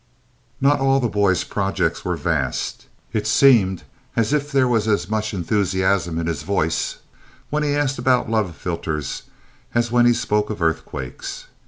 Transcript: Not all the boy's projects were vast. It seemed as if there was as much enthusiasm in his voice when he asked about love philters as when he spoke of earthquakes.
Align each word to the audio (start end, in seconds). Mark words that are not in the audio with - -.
Not 0.59 0.79
all 0.79 0.99
the 0.99 1.07
boy's 1.07 1.43
projects 1.43 2.03
were 2.03 2.15
vast. 2.17 2.87
It 3.13 3.27
seemed 3.27 3.83
as 4.15 4.33
if 4.33 4.51
there 4.51 4.67
was 4.67 4.87
as 4.87 5.07
much 5.07 5.31
enthusiasm 5.31 6.17
in 6.17 6.25
his 6.25 6.41
voice 6.41 6.97
when 7.51 7.61
he 7.61 7.75
asked 7.75 7.99
about 7.99 8.27
love 8.27 8.55
philters 8.55 9.21
as 9.75 9.91
when 9.91 10.07
he 10.07 10.13
spoke 10.15 10.49
of 10.49 10.59
earthquakes. 10.59 11.45